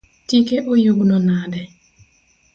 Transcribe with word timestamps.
Tike 0.27 0.57
oyugno 0.73 1.15
nade? 1.27 1.61